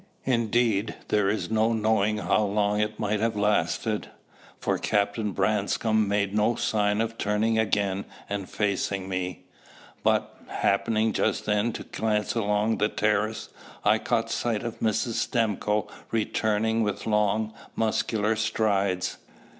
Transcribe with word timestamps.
Indeed, 0.25 0.95
there 1.09 1.29
is 1.29 1.51
no 1.51 1.73
knowing 1.73 2.17
how 2.17 2.41
long 2.45 2.79
it 2.79 2.99
might 2.99 3.19
have 3.19 3.35
lasted 3.35 4.09
for 4.57 4.79
Captain 4.79 5.31
Branscome 5.31 6.07
made 6.07 6.33
no 6.33 6.55
sign 6.55 7.01
of 7.01 7.19
turning 7.19 7.59
again 7.59 8.05
and 8.27 8.49
facing 8.49 9.07
me 9.07 9.43
but, 10.01 10.35
happening 10.47 11.13
just 11.13 11.45
then 11.45 11.71
to 11.73 11.83
glance 11.83 12.33
along 12.33 12.79
the 12.79 12.89
terrace, 12.89 13.49
I 13.85 13.99
caught 13.99 14.31
sight 14.31 14.63
of 14.63 14.79
Mrs. 14.79 15.19
Stimcoe 15.21 15.87
returning 16.09 16.81
with 16.81 17.05
long, 17.05 17.53
masculine 17.75 18.37
strides. 18.37 19.17